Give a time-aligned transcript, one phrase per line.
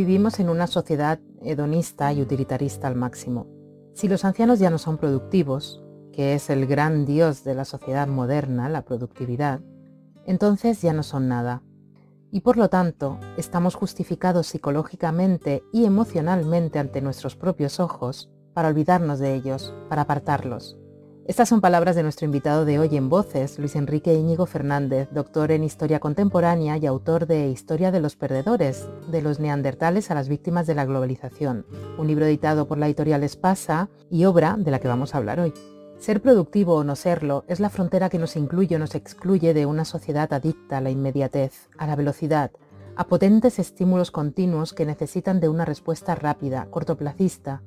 [0.00, 3.46] Vivimos en una sociedad hedonista y utilitarista al máximo.
[3.92, 8.08] Si los ancianos ya no son productivos, que es el gran dios de la sociedad
[8.08, 9.60] moderna, la productividad,
[10.24, 11.62] entonces ya no son nada.
[12.30, 19.18] Y por lo tanto, estamos justificados psicológicamente y emocionalmente ante nuestros propios ojos para olvidarnos
[19.18, 20.79] de ellos, para apartarlos.
[21.26, 25.52] Estas son palabras de nuestro invitado de hoy en Voces, Luis Enrique Íñigo Fernández, doctor
[25.52, 30.28] en Historia Contemporánea y autor de Historia de los Perdedores, de los neandertales a las
[30.28, 31.66] víctimas de la globalización,
[31.98, 35.38] un libro editado por la editorial Espasa y obra de la que vamos a hablar
[35.38, 35.54] hoy.
[35.98, 39.66] Ser productivo o no serlo es la frontera que nos incluye o nos excluye de
[39.66, 42.50] una sociedad adicta a la inmediatez, a la velocidad,
[42.96, 47.62] a potentes estímulos continuos que necesitan de una respuesta rápida, cortoplacista,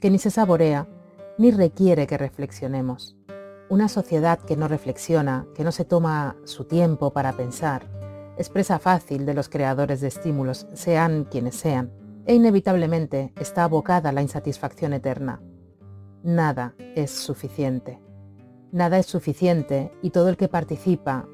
[0.00, 0.86] que ni se saborea
[1.38, 3.16] ni requiere que reflexionemos.
[3.70, 7.86] Una sociedad que no reflexiona, que no se toma su tiempo para pensar,
[8.36, 11.92] es presa fácil de los creadores de estímulos, sean quienes sean,
[12.26, 15.40] e inevitablemente está abocada a la insatisfacción eterna.
[16.22, 18.00] Nada es suficiente.
[18.70, 21.26] Nada es suficiente y todo el que participa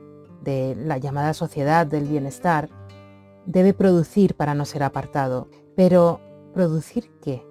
[0.42, 2.68] de la llamada sociedad del bienestar
[3.46, 5.48] debe producir para no ser apartado.
[5.74, 6.20] Pero,
[6.52, 7.44] ¿producir qué?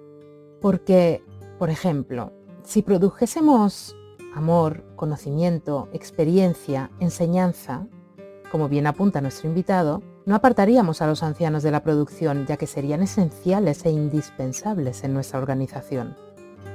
[0.60, 1.22] Porque,
[1.58, 2.32] por ejemplo,
[2.64, 3.94] si produjésemos
[4.34, 7.86] amor, conocimiento, experiencia, enseñanza,
[8.50, 12.66] como bien apunta nuestro invitado, no apartaríamos a los ancianos de la producción, ya que
[12.66, 16.16] serían esenciales e indispensables en nuestra organización.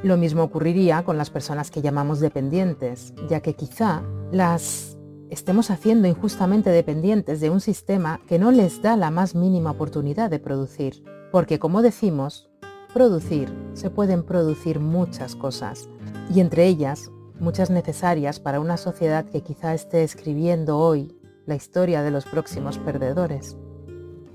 [0.03, 4.97] Lo mismo ocurriría con las personas que llamamos dependientes, ya que quizá las
[5.29, 10.29] estemos haciendo injustamente dependientes de un sistema que no les da la más mínima oportunidad
[10.29, 12.48] de producir, porque como decimos,
[12.93, 15.89] producir, se pueden producir muchas cosas,
[16.33, 21.15] y entre ellas muchas necesarias para una sociedad que quizá esté escribiendo hoy
[21.45, 23.57] la historia de los próximos perdedores,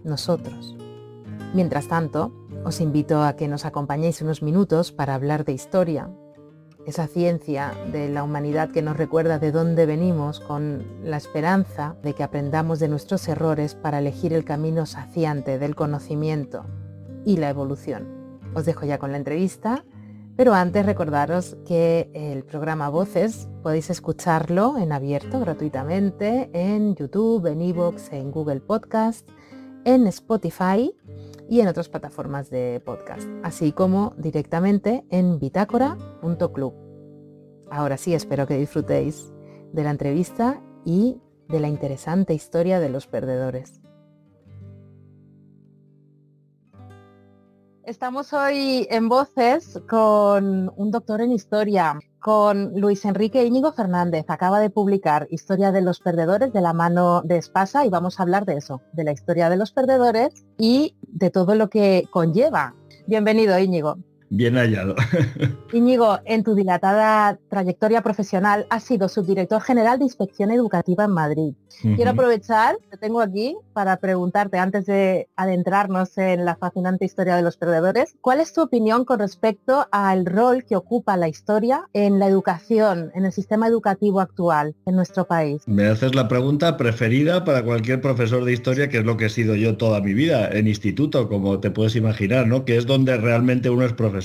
[0.05, 0.77] nosotros.
[1.53, 2.33] Mientras tanto,
[2.65, 6.11] os invito a que nos acompañéis unos minutos para hablar de historia,
[6.87, 12.15] esa ciencia de la humanidad que nos recuerda de dónde venimos con la esperanza de
[12.15, 16.67] que aprendamos de nuestros errores para elegir el camino saciante del conocimiento
[17.25, 18.14] y la evolución.
[18.55, 19.85] Os dejo ya con la entrevista,
[20.37, 27.61] pero antes recordaros que el programa Voces podéis escucharlo en abierto gratuitamente en YouTube, en
[27.61, 29.29] Evox, en Google Podcast,
[29.85, 30.95] en Spotify
[31.49, 36.75] y en otras plataformas de podcast, así como directamente en bitácora.club.
[37.71, 39.33] Ahora sí, espero que disfrutéis
[39.73, 43.84] de la entrevista y de la interesante historia de los perdedores.
[47.87, 54.25] Estamos hoy en Voces con un doctor en historia, con Luis Enrique Íñigo Fernández.
[54.29, 58.23] Acaba de publicar Historia de los Perdedores de la mano de Espasa y vamos a
[58.23, 62.75] hablar de eso, de la historia de los perdedores y de todo lo que conlleva.
[63.07, 63.99] Bienvenido, Íñigo.
[64.37, 64.97] Bien hallado.
[65.73, 71.55] Íñigo, en tu dilatada trayectoria profesional has sido subdirector general de Inspección Educativa en Madrid.
[71.97, 77.43] Quiero aprovechar que tengo aquí para preguntarte, antes de adentrarnos en la fascinante historia de
[77.43, 82.19] los perdedores, ¿cuál es tu opinión con respecto al rol que ocupa la historia en
[82.19, 85.63] la educación, en el sistema educativo actual en nuestro país?
[85.67, 89.31] Me haces la pregunta preferida para cualquier profesor de historia, que es lo que he
[89.31, 92.65] sido yo toda mi vida, en instituto, como te puedes imaginar, ¿no?
[92.65, 94.24] Que es donde realmente uno es profesor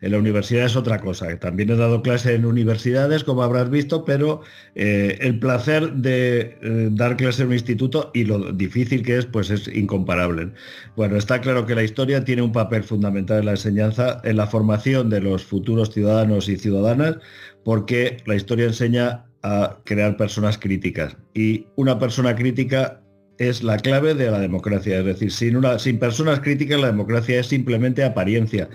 [0.00, 1.38] en la universidad es otra cosa.
[1.38, 4.42] También he dado clase en universidades, como habrás visto, pero
[4.74, 9.26] eh, el placer de eh, dar clase en un instituto y lo difícil que es,
[9.26, 10.52] pues es incomparable.
[10.96, 14.46] Bueno, está claro que la historia tiene un papel fundamental en la enseñanza, en la
[14.46, 17.16] formación de los futuros ciudadanos y ciudadanas,
[17.64, 21.16] porque la historia enseña a crear personas críticas.
[21.34, 23.00] Y una persona crítica
[23.38, 24.98] es la clave de la democracia.
[24.98, 28.68] Es decir, sin, una, sin personas críticas la democracia es simplemente apariencia.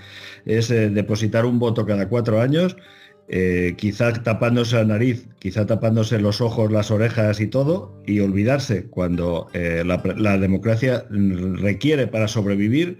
[0.46, 2.76] Es eh, depositar un voto cada cuatro años,
[3.28, 8.86] eh, quizá tapándose la nariz, quizá tapándose los ojos, las orejas y todo, y olvidarse
[8.86, 13.00] cuando eh, la democracia requiere para sobrevivir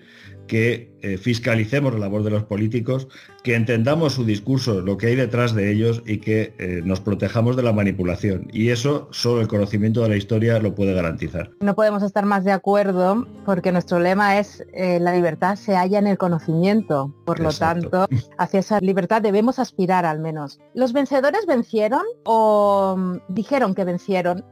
[0.52, 3.08] que eh, fiscalicemos la labor de los políticos,
[3.42, 7.56] que entendamos su discurso, lo que hay detrás de ellos y que eh, nos protejamos
[7.56, 8.50] de la manipulación.
[8.52, 11.52] Y eso solo el conocimiento de la historia lo puede garantizar.
[11.62, 16.00] No podemos estar más de acuerdo porque nuestro lema es eh, la libertad se halla
[16.00, 17.16] en el conocimiento.
[17.26, 18.08] Por lo tanto,
[18.38, 20.60] hacia esa libertad debemos aspirar al menos.
[20.74, 24.44] ¿Los vencedores vencieron o mm, dijeron que vencieron?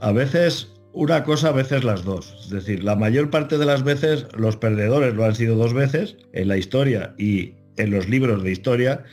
[0.00, 2.34] A veces una cosa a veces las dos.
[2.44, 6.16] Es decir, la mayor parte de las veces los perdedores lo han sido dos veces
[6.32, 9.04] en la historia y en los libros de historia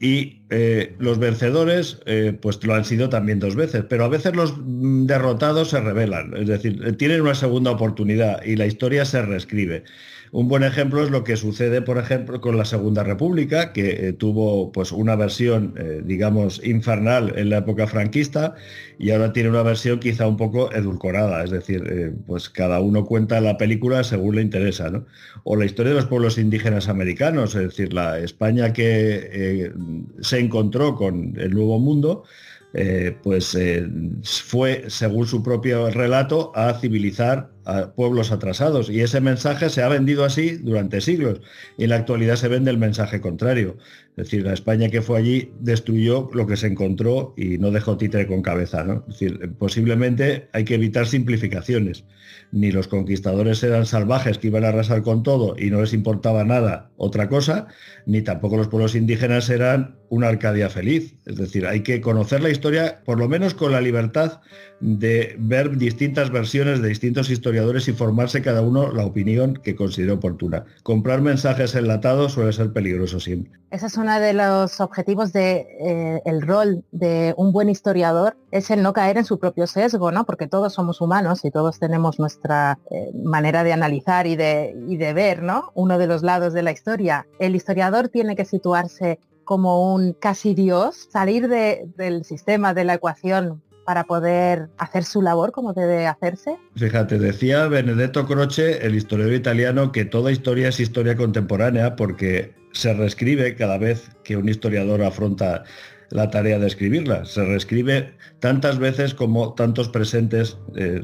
[0.00, 4.34] y eh, los vencedores eh, pues lo han sido también dos veces, pero a veces
[4.34, 9.20] los mm, derrotados se rebelan, es decir, tienen una segunda oportunidad y la historia se
[9.20, 9.84] reescribe.
[10.32, 14.12] Un buen ejemplo es lo que sucede, por ejemplo, con la Segunda República, que eh,
[14.12, 18.54] tuvo pues, una versión, eh, digamos, infernal en la época franquista
[18.96, 23.06] y ahora tiene una versión quizá un poco edulcorada, es decir, eh, pues cada uno
[23.06, 25.04] cuenta la película según le interesa, ¿no?
[25.42, 29.72] O la historia de los pueblos indígenas americanos, es decir, la España que
[30.20, 32.24] se encontró con el Nuevo Mundo,
[32.72, 33.88] eh, pues eh,
[34.22, 37.50] fue, según su propio relato, a civilizar
[37.94, 38.90] pueblos atrasados.
[38.90, 41.40] Y ese mensaje se ha vendido así durante siglos.
[41.78, 43.76] Y en la actualidad se vende el mensaje contrario.
[44.16, 47.96] Es decir, la España que fue allí destruyó lo que se encontró y no dejó
[47.96, 48.84] títere con cabeza.
[49.08, 52.04] Es decir, posiblemente hay que evitar simplificaciones.
[52.52, 56.44] Ni los conquistadores eran salvajes que iban a arrasar con todo y no les importaba
[56.44, 57.68] nada otra cosa,
[58.06, 61.14] ni tampoco los pueblos indígenas eran una Arcadia feliz.
[61.24, 64.40] Es decir, hay que conocer la historia por lo menos con la libertad
[64.80, 70.12] de ver distintas versiones de distintos historiadores y formarse cada uno la opinión que considere
[70.12, 70.64] oportuna.
[70.82, 73.58] Comprar mensajes enlatados suele ser peligroso siempre.
[73.70, 78.70] Ese es uno de los objetivos del de, eh, rol de un buen historiador, es
[78.70, 80.24] el no caer en su propio sesgo, ¿no?
[80.24, 84.96] Porque todos somos humanos y todos tenemos nuestra eh, manera de analizar y de, y
[84.96, 85.70] de ver, ¿no?
[85.74, 87.26] Uno de los lados de la historia.
[87.38, 93.62] El historiador tiene que situarse como un casi dios, salir del sistema, de la ecuación
[93.90, 96.56] para poder hacer su labor como debe hacerse?
[96.76, 102.94] Fíjate, decía Benedetto Croce, el historiador italiano, que toda historia es historia contemporánea porque se
[102.94, 105.64] reescribe cada vez que un historiador afronta
[106.10, 107.24] la tarea de escribirla.
[107.24, 111.02] Se reescribe tantas veces como tantos presentes eh,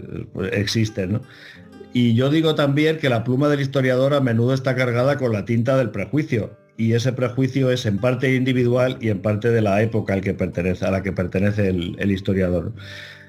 [0.53, 1.23] existen.
[1.93, 5.45] Y yo digo también que la pluma del historiador a menudo está cargada con la
[5.45, 9.83] tinta del prejuicio y ese prejuicio es en parte individual y en parte de la
[9.83, 12.73] época al que pertenece, a la que pertenece el, historiador.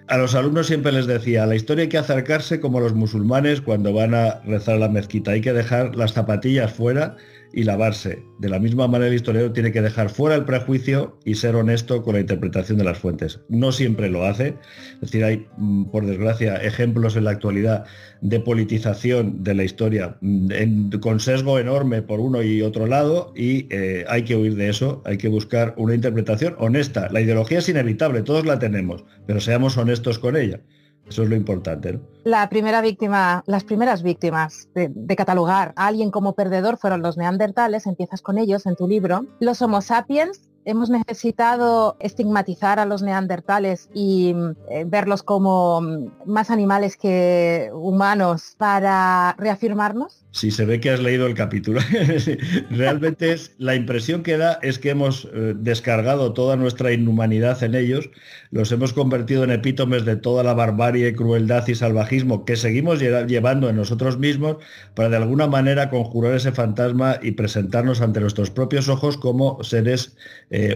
[0.08, 3.62] A los alumnos siempre les decía, a la historia hay que acercarse como los musulmanes
[3.62, 7.18] cuando van a rezar a la mezquita, hay que dejar las zapatillas fuera
[7.54, 8.24] y lavarse.
[8.40, 12.04] De la misma manera el historiador tiene que dejar fuera el prejuicio y ser honesto
[12.04, 13.40] con la interpretación de las fuentes.
[13.50, 14.56] No siempre lo hace,
[14.96, 17.86] es decir, hay, mm, por desgracia, ejemplos en la actualidad
[18.22, 23.68] de politización de la historia mm, con sesgo enorme por uno y otro lado y
[23.70, 27.10] eh, hay que huir de eso, hay que buscar una interpretación honesta.
[27.12, 30.60] La ideología es inevitable, todos la tenemos, pero seamos honestos con ella.
[31.10, 32.00] Eso es lo importante.
[32.24, 37.18] La primera víctima, las primeras víctimas de, de, catalogar a alguien como perdedor fueron los
[37.18, 39.26] neandertales, empiezas con ellos en tu libro.
[39.40, 44.36] Los Homo sapiens hemos necesitado estigmatizar a los neandertales y
[44.70, 50.26] eh, verlos como mm, más animales que humanos para reafirmarnos?
[50.32, 51.80] Sí, se ve que has leído el capítulo.
[52.70, 57.74] Realmente es, la impresión que da es que hemos eh, descargado toda nuestra inhumanidad en
[57.74, 58.10] ellos,
[58.52, 63.70] los hemos convertido en epítomes de toda la barbarie, crueldad y salvajismo que seguimos llevando
[63.70, 64.58] en nosotros mismos
[64.96, 70.18] para de alguna manera conjurar ese fantasma y presentarnos ante nuestros propios ojos como seres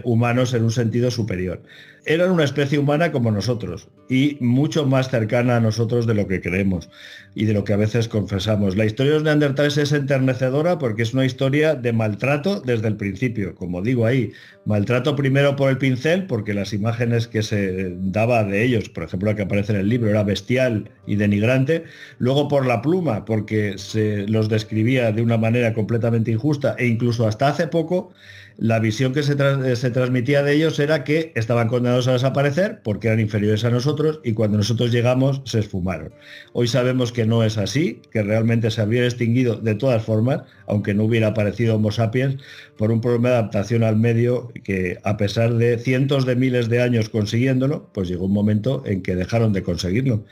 [0.04, 1.62] humanos en un sentido superior.
[2.06, 6.42] Eran una especie humana como nosotros y mucho más cercana a nosotros de lo que
[6.42, 6.90] creemos
[7.36, 8.76] y de lo que a veces confesamos.
[8.76, 12.98] La historia de los neandertales es enternecedora porque es una historia de maltrato desde el
[12.98, 13.54] principio.
[13.54, 14.32] Como digo ahí,
[14.66, 19.30] maltrato primero por el pincel porque las imágenes que se daba de ellos, por ejemplo
[19.30, 21.84] la que aparece en el libro, era bestial y denigrante.
[22.18, 27.28] Luego por la pluma porque se los describía de una manera completamente injusta e incluso
[27.28, 28.12] hasta hace poco
[28.58, 33.20] la visión que se, transmitía de ellos era que estaban condenados a desaparecer porque eran
[33.20, 36.14] inferiores a nosotros y cuando nosotros llegamos se esfumaron.
[36.54, 40.94] Hoy sabemos que no es así, que realmente se habían extinguido de todas formas, aunque
[40.94, 42.38] no hubiera aparecido Homo sapiens,
[42.78, 46.82] por un problema de adaptación al medio que a pesar de cientos de miles de
[46.82, 50.24] años consiguiéndolo, pues llegó un momento en que dejaron de conseguirlo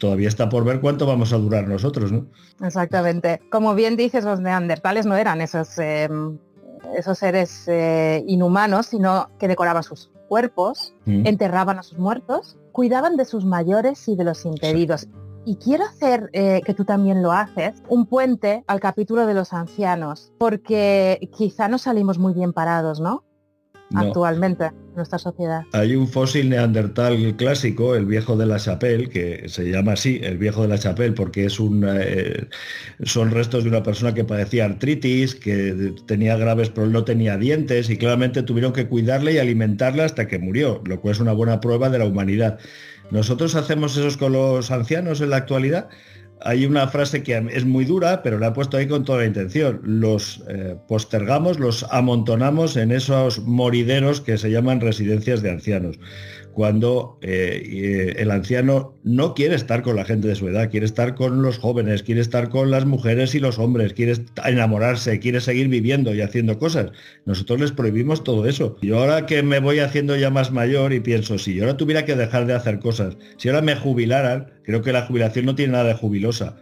[0.00, 2.26] todavía está por ver cuánto vamos a durar nosotros, ¿no?
[2.64, 3.40] Exactamente.
[3.50, 6.38] Como bien dices, los neandertales no eran esos em,
[6.96, 11.26] esos seres eh, inhumanos, sino que decoraban sus cuerpos, mm.
[11.26, 15.08] enterraban a sus muertos, cuidaban de sus mayores y de los impedidos.
[15.44, 19.52] Y quiero hacer, eh, que tú también lo haces, un puente al capítulo de los
[19.52, 23.24] ancianos, porque quizá no salimos muy bien parados, ¿no?
[23.94, 25.62] Actualmente en nuestra sociedad.
[25.72, 30.38] Hay un fósil neandertal clásico, el viejo de la Chapelle, que se llama así, el
[30.38, 32.48] viejo de la Chapelle, porque es un, eh,
[33.02, 37.90] son restos de una persona que padecía artritis, que tenía graves problemas, no tenía dientes
[37.90, 41.60] y claramente tuvieron que cuidarle y alimentarle hasta que murió, lo cual es una buena
[41.60, 42.58] prueba de la humanidad.
[43.10, 45.88] ¿Nosotros hacemos eso con los ancianos en la actualidad?
[46.42, 49.26] Hay una frase que es muy dura, pero la he puesto ahí con toda la
[49.26, 49.80] intención.
[49.82, 55.98] Los eh, postergamos, los amontonamos en esos morideros que se llaman residencias de ancianos
[56.52, 60.86] cuando eh, eh, el anciano no quiere estar con la gente de su edad, quiere
[60.86, 64.14] estar con los jóvenes, quiere estar con las mujeres y los hombres, quiere
[64.44, 66.92] enamorarse, quiere seguir viviendo y haciendo cosas.
[67.24, 68.76] Nosotros les prohibimos todo eso.
[68.82, 72.04] Y ahora que me voy haciendo ya más mayor y pienso, si yo ahora tuviera
[72.04, 75.72] que dejar de hacer cosas, si ahora me jubilaran, creo que la jubilación no tiene
[75.72, 76.56] nada de jubilosa.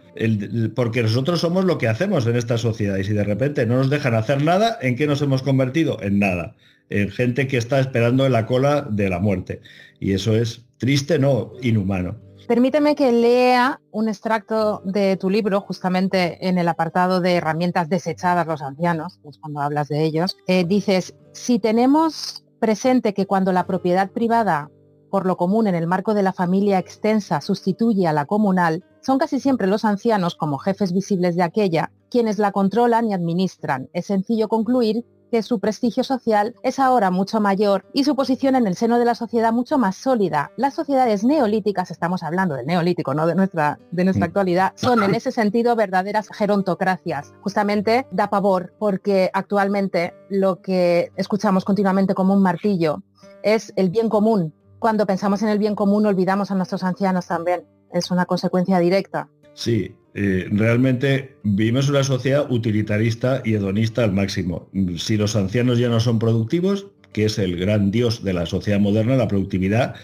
[0.75, 3.89] porque nosotros somos lo que hacemos en esta sociedad y si de repente no nos
[3.89, 5.97] dejan hacer nada, ¿en qué nos hemos convertido?
[6.01, 6.55] En nada
[6.89, 9.61] en gente que está esperando en la cola de la muerte.
[9.99, 12.15] Y eso es triste, no, inhumano.
[12.47, 18.47] Permíteme que lea un extracto de tu libro, justamente en el apartado de herramientas desechadas
[18.47, 20.35] los ancianos, es cuando hablas de ellos.
[20.47, 24.71] Eh, dices, si tenemos presente que cuando la propiedad privada
[25.11, 29.17] por lo común en el marco de la familia extensa sustituye a la comunal, son
[29.17, 33.89] casi siempre los ancianos, como jefes visibles de aquella, quienes la controlan y administran.
[33.93, 38.67] Es sencillo concluir que su prestigio social es ahora mucho mayor y su posición en
[38.67, 40.51] el seno de la sociedad mucho más sólida.
[40.57, 44.29] Las sociedades neolíticas, estamos hablando del neolítico, no de nuestra, de nuestra mm.
[44.29, 47.33] actualidad, son en ese sentido verdaderas gerontocracias.
[47.41, 53.03] Justamente da pavor porque actualmente lo que escuchamos continuamente como un martillo
[53.43, 54.53] es el bien común.
[54.79, 57.65] Cuando pensamos en el bien común olvidamos a nuestros ancianos también.
[57.91, 59.29] Es una consecuencia directa.
[59.53, 64.69] Sí, eh, realmente vivimos una sociedad utilitarista y hedonista al máximo.
[64.97, 68.81] Si los ancianos ya no son productivos, que es el gran dios de la sociedad
[68.81, 69.95] moderna, la productividad,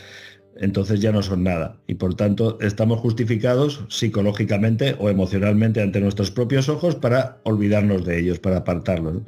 [0.59, 1.77] entonces ya no son nada.
[1.87, 8.19] Y por tanto estamos justificados psicológicamente o emocionalmente ante nuestros propios ojos para olvidarnos de
[8.19, 9.23] ellos, para apartarlos.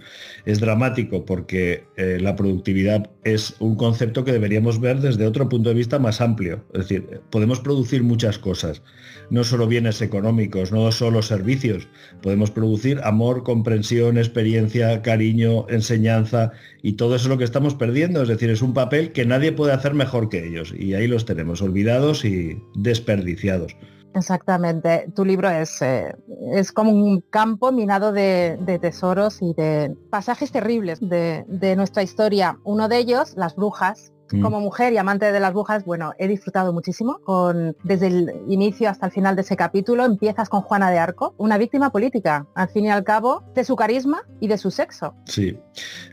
[0.46, 5.70] Es dramático porque eh, la productividad es un concepto que deberíamos ver desde otro punto
[5.70, 6.64] de vista más amplio.
[6.74, 8.82] Es decir, podemos producir muchas cosas,
[9.30, 11.88] no solo bienes económicos, no solo servicios,
[12.22, 18.22] podemos producir amor, comprensión, experiencia, cariño, enseñanza y todo eso es lo que estamos perdiendo.
[18.22, 20.74] Es decir, es un papel que nadie puede hacer mejor que ellos.
[20.78, 23.76] Y ahí tenemos, olvidados y desperdiciados.
[24.18, 25.12] Exactamente.
[25.16, 26.16] Tu libro es, eh,
[26.54, 32.58] es como un campo minado de, tesoros y de pasajes terribles de, nuestra historia.
[32.64, 34.12] Uno de ellos, las brujas.
[34.30, 38.90] Como mujer y amante de las brujas, bueno, he disfrutado muchísimo con desde el inicio
[38.90, 40.06] hasta el final de ese capítulo.
[40.06, 43.76] Empiezas con Juana de Arco, una víctima política, al fin y al cabo, de su
[43.76, 45.14] carisma y de su sexo.
[45.26, 45.58] Sí,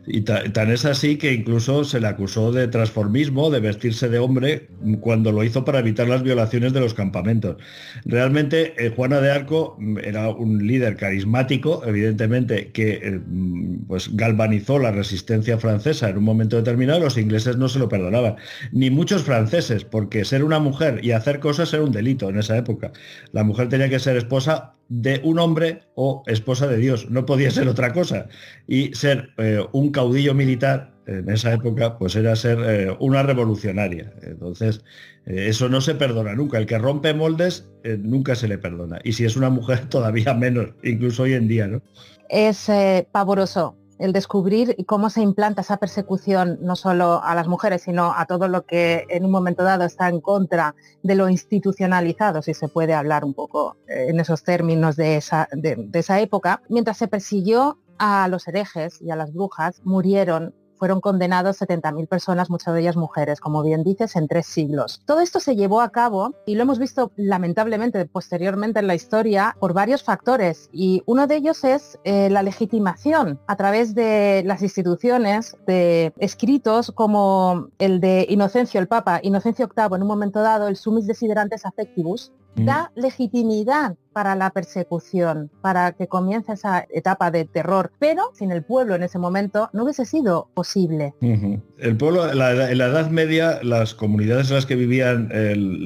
[0.06, 4.68] y tan es así que incluso se le acusó de transformismo, de vestirse de hombre,
[5.00, 7.56] cuando lo hizo para evitar las violaciones de los campamentos.
[8.04, 14.14] Realmente, eh, Juana de Arco mm, era un líder carismático, evidentemente, que eh, mm, pues
[14.14, 17.00] galvanizó la resistencia francesa en un momento determinado.
[17.00, 17.88] Los ingleses no se lo
[18.72, 22.56] ni muchos franceses, porque ser una mujer y hacer cosas era un delito en esa
[22.56, 22.92] época.
[23.32, 27.50] La mujer tenía que ser esposa de un hombre o esposa de Dios, no podía
[27.50, 28.28] ser otra cosa.
[28.66, 34.12] Y ser eh, un caudillo militar en esa época, pues era ser eh, una revolucionaria.
[34.22, 34.82] Entonces,
[35.26, 36.58] eh, eso no se perdona nunca.
[36.58, 37.68] El que rompe moldes
[37.98, 39.00] nunca se le perdona.
[39.04, 41.82] Y si es una mujer, todavía menos, incluso hoy en día, ¿no?
[42.30, 42.70] Es
[43.12, 48.26] pavoroso el descubrir cómo se implanta esa persecución no solo a las mujeres, sino a
[48.26, 52.68] todo lo que en un momento dado está en contra de lo institucionalizado, si se
[52.68, 56.62] puede hablar un poco eh, en esos términos de esa, de esa época.
[56.68, 62.50] Mientras se persiguió a los herejes y a las brujas, murieron fueron condenados 70.000 personas,
[62.50, 65.02] muchas de ellas mujeres, como bien dices, en tres siglos.
[65.06, 69.56] Todo esto se llevó a cabo y lo hemos visto lamentablemente posteriormente en la historia
[69.60, 74.62] por varios factores y uno de ellos es eh, la legitimación a través de las
[74.62, 80.68] instituciones de escritos como el de Inocencio el Papa, Inocencio VIII en un momento dado,
[80.68, 82.64] el Sumis Desiderantes Affectivus, mm.
[82.64, 87.92] da legitimidad para la persecución, para que comience esa etapa de terror.
[87.98, 91.12] Pero sin el pueblo en ese momento no hubiese sido posible.
[91.20, 95.28] El pueblo, en la Edad Media, las comunidades en las que vivían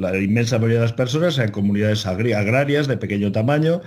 [0.01, 3.81] la inmensa mayoría de las personas eran comunidades agrarias de pequeño tamaño,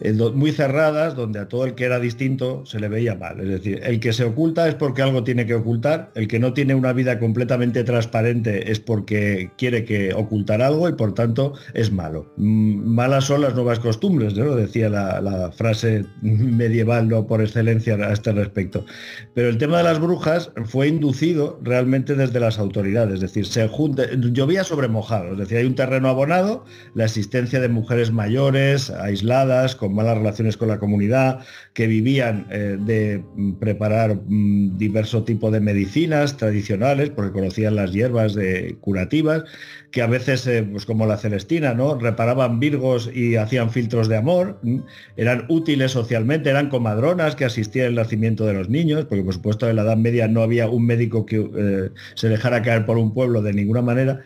[0.00, 3.40] eh, muy cerradas, donde a todo el que era distinto se le veía mal.
[3.40, 6.52] Es decir, el que se oculta es porque algo tiene que ocultar, el que no
[6.54, 11.92] tiene una vida completamente transparente es porque quiere que ocultar algo y por tanto es
[11.92, 12.32] malo.
[12.36, 14.54] Mm, malas son las nuevas costumbres, ¿no?
[14.54, 17.26] decía la, frase medieval ¿no?
[17.26, 18.84] por excelencia a este respecto.
[19.34, 23.68] Pero el tema de las brujas fue inducido realmente desde las autoridades, es decir, se
[23.68, 28.90] junta, llovía sobre mojado, es decir, hay un terreno abonado, la existencia de mujeres mayores,
[28.90, 31.40] aisladas, con malas relaciones con la comunidad,
[31.74, 33.24] que vivían eh, de
[33.58, 39.44] preparar mm, diverso tipo de medicinas tradicionales, porque conocían las hierbas de curativas,
[39.90, 41.98] que a veces, eh, pues como la Celestina, ¿no?
[41.98, 44.60] reparaban virgos y hacían filtros de amor,
[45.16, 49.68] eran útiles socialmente, eran comadronas que asistían al nacimiento de los niños, porque por supuesto
[49.68, 53.12] en la Edad Media no había un médico que eh, se dejara caer por un
[53.12, 54.22] pueblo de ninguna manera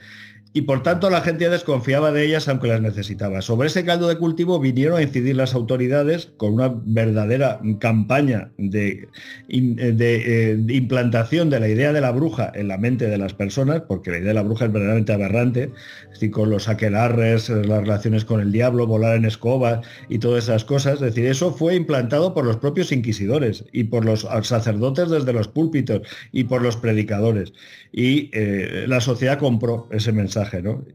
[0.56, 3.42] y por tanto la gente desconfiaba de ellas aunque las necesitaba.
[3.42, 9.06] Sobre ese caldo de cultivo vinieron a incidir las autoridades con una verdadera campaña de,
[9.50, 14.10] eh, implantación de la idea de la bruja en la mente de las personas, porque
[14.10, 15.72] la idea de la bruja es verdaderamente aberrante,
[16.10, 20.64] es con los aquelarres, las relaciones con el diablo, volar en escoba y todas esas
[20.64, 20.94] cosas.
[20.94, 25.48] Es decir, eso fue implantado por los propios inquisidores y por los sacerdotes desde los
[25.48, 26.00] púlpitos
[26.32, 27.52] y por los predicadores.
[27.92, 30.46] Y eh, la sociedad compró ese mensaje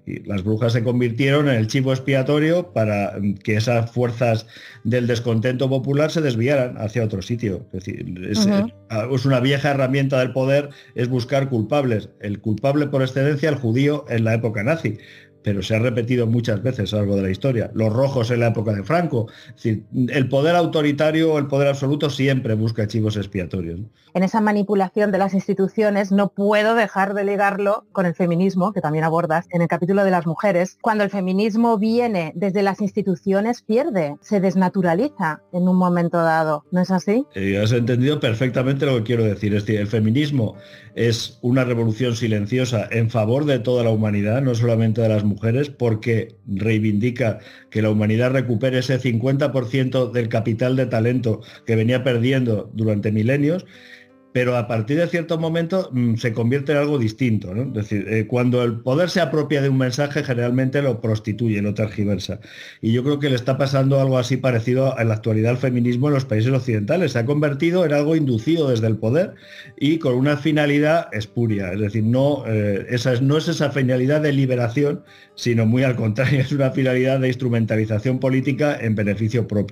[0.05, 4.47] y las brujas se convirtieron en el chivo expiatorio para que esas fuerzas
[4.83, 7.65] del descontento popular se desviaran hacia otro sitio.
[7.73, 8.47] Es decir, es,
[9.11, 12.09] es una vieja herramienta del poder, es buscar culpables.
[12.19, 14.97] El culpable por excelencia, el judío en la época nazi
[15.43, 17.71] pero se ha repetido muchas veces a lo largo de la historia.
[17.73, 19.27] Los rojos en la época de Franco.
[19.63, 23.79] el poder autoritario o el poder absoluto siempre busca chivos expiatorios.
[24.13, 28.81] En esa manipulación de las instituciones no puedo dejar de ligarlo con el feminismo, que
[28.81, 30.77] también abordas en el capítulo de las mujeres.
[30.81, 36.65] Cuando el feminismo viene desde las instituciones, pierde, se desnaturaliza en un momento dado.
[36.71, 37.25] ¿No es así?
[37.35, 39.53] Eh, has entendido perfectamente lo que quiero decir.
[39.55, 40.55] Es decir, el feminismo
[40.95, 45.30] es una revolución silenciosa en favor de toda la humanidad, no solamente de las mujeres,
[45.69, 52.69] porque reivindica que la humanidad recupere ese 50% del capital de talento que venía perdiendo
[52.73, 53.65] durante milenios
[54.33, 57.53] pero a partir de cierto momento mm, se convierte en algo distinto.
[57.53, 61.73] Es decir, eh, cuando el poder se apropia de un mensaje, generalmente lo prostituye, lo
[61.73, 62.39] tergiversa.
[62.81, 66.07] Y yo creo que le está pasando algo así parecido en la actualidad al feminismo
[66.07, 67.13] en los países occidentales.
[67.13, 69.33] Se ha convertido en algo inducido desde el poder
[69.77, 71.73] y con una finalidad espuria.
[71.73, 75.03] Es decir, no, eh, esa no es esa finalidad de liberación,
[75.35, 79.71] sino muy al contrario, es una finalidad de instrumentalización política en beneficio propio.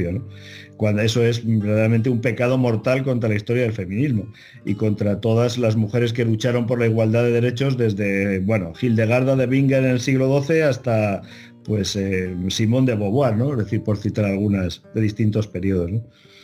[0.77, 4.27] Cuando eso es realmente un pecado mortal contra la historia del feminismo
[4.65, 9.35] y contra todas las mujeres que lucharon por la igualdad de derechos desde, bueno, Hildegarda
[9.35, 11.21] de Bingen en el siglo XII hasta
[11.63, 13.51] pues eh, Simón de Beauvoir, ¿no?
[13.51, 15.91] Es decir, por citar algunas de distintos periodos.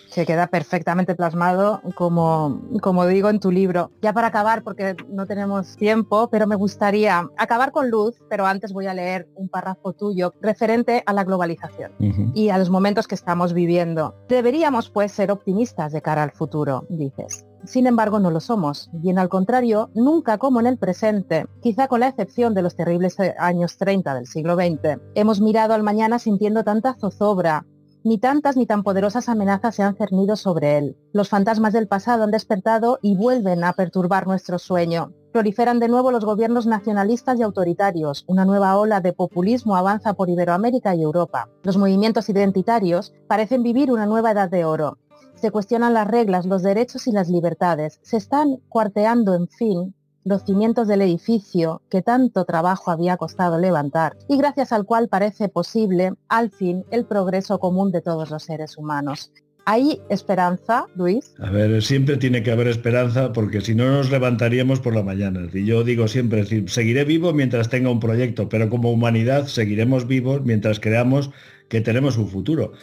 [0.08, 3.92] Se queda perfectamente plasmado, como, como digo en tu libro.
[4.02, 8.72] Ya para acabar, porque no tenemos tiempo, pero me gustaría acabar con luz, pero antes
[8.72, 11.92] voy a leer un párrafo tuyo referente a la globalización
[12.34, 14.16] y a los momentos que estamos viviendo.
[14.30, 17.46] Deberíamos, pues, ser optimistas de cara al futuro, dices.
[17.66, 18.90] Sin embargo, no lo somos.
[18.94, 23.18] Bien al contrario, nunca como en el presente, quizá con la excepción de los terribles
[23.40, 27.66] años 30 del siglo XX, hemos mirado al mañana sintiendo tanta zozobra.
[28.04, 30.96] Ni tantas ni tan poderosas amenazas se han cernido sobre él.
[31.12, 35.12] Los fantasmas del pasado han despertado y vuelven a perturbar nuestro sueño.
[35.34, 38.24] Proliferan de nuevo los gobiernos nacionalistas y autoritarios.
[38.28, 41.50] Una nueva ola de populismo avanza por Iberoamérica y Europa.
[41.64, 45.00] Los movimientos identitarios parecen vivir una nueva edad de oro
[45.36, 48.00] se cuestionan las reglas, los derechos y las libertades.
[48.02, 49.94] Se están cuarteando, en fin,
[50.26, 55.50] los cimientos del edificio que tanto trabajo había costado levantar y gracias al cual parece
[55.50, 59.32] posible, al fin, el progreso común de todos los seres humanos.
[59.68, 61.34] ¿Hay esperanza, Luis?
[61.40, 65.48] A ver, siempre tiene que haber esperanza porque si no nos levantaríamos por la mañana.
[65.52, 70.44] Y yo digo siempre, seguiré vivo mientras tenga un proyecto, pero como humanidad seguiremos vivos
[70.44, 71.32] mientras creamos
[71.68, 72.74] que tenemos un futuro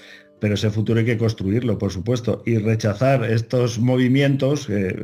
[0.43, 5.01] pero ese futuro hay que construirlo, por supuesto, y rechazar estos movimientos eh,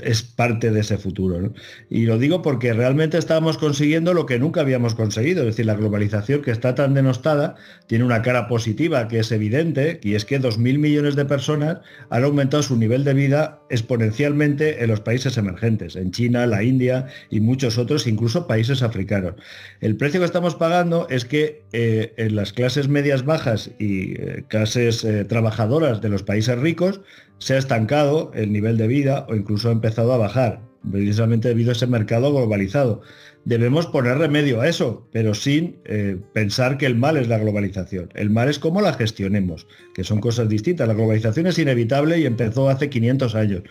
[0.00, 1.52] es parte de ese futuro.
[1.88, 5.74] Y lo digo porque realmente estábamos consiguiendo lo que nunca habíamos conseguido, es decir, la
[5.74, 7.56] globalización que está tan denostada
[7.88, 11.78] tiene una cara positiva que es evidente, y es que 2.000 millones de personas
[12.08, 17.06] han aumentado su nivel de vida exponencialmente en los países emergentes, en China, la India
[17.30, 19.34] y muchos otros, incluso países africanos.
[19.80, 24.44] El precio que estamos pagando es que eh, en las clases medias bajas y eh,
[24.48, 27.00] clases eh, trabajadoras de los países ricos
[27.38, 31.70] se ha estancado el nivel de vida o incluso ha empezado a bajar, precisamente debido
[31.70, 33.02] a ese mercado globalizado.
[33.44, 38.10] Debemos poner remedio a eso, pero sin eh, pensar que el mal es la globalización.
[38.14, 40.86] El mal es cómo la gestionemos, que son cosas distintas.
[40.86, 43.62] La globalización es inevitable y empezó hace 500 años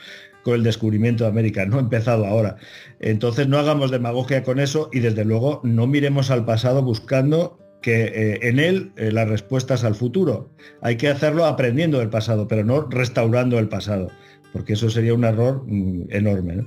[0.43, 2.57] con el descubrimiento de América, no ha empezado ahora.
[2.99, 8.03] Entonces no hagamos demagogia con eso y desde luego no miremos al pasado buscando que
[8.05, 10.49] eh, en él eh, las respuestas al futuro.
[10.81, 14.09] Hay que hacerlo aprendiendo del pasado, pero no restaurando el pasado,
[14.53, 16.65] porque eso sería un error mm, enorme.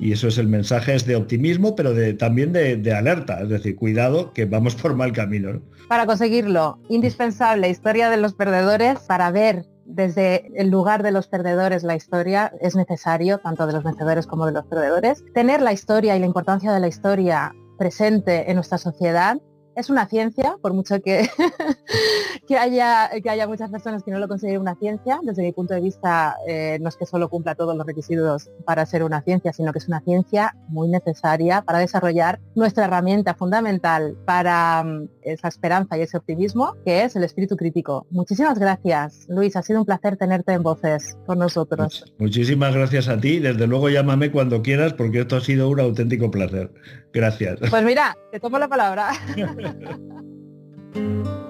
[0.00, 4.32] Y eso es el mensaje, es de optimismo, pero también de, alerta, es decir, cuidado
[4.32, 5.60] que vamos por mal camino.
[5.88, 11.82] Para conseguirlo, indispensable historia de los perdedores para ver desde el lugar de los perdedores
[11.82, 15.22] la historia es necesario, tanto de los vencedores como de los perdedores.
[15.34, 19.38] Tener la historia y la importancia de la historia presente en nuestra sociedad
[19.80, 21.28] es una ciencia, por mucho que,
[22.46, 25.18] que haya, que haya muchas personas que no lo consideren una ciencia.
[25.22, 28.86] Desde mi punto de vista, eh, no es que solo cumpla todos los requisitos para
[28.86, 34.16] ser una ciencia, sino que es una ciencia muy necesaria para desarrollar nuestra herramienta fundamental
[34.24, 38.06] para mm, esa esperanza y ese optimismo, que es el espíritu crítico.
[38.10, 39.56] Muchísimas gracias, Luis.
[39.56, 42.04] Ha sido un placer tenerte en voces con nosotros.
[42.18, 43.40] Muchísimas gracias a ti.
[43.40, 46.72] Desde luego llámame cuando quieras porque esto ha sido un auténtico placer.
[47.12, 47.58] Gracias.
[47.68, 49.10] Pues mira, te tomo la palabra.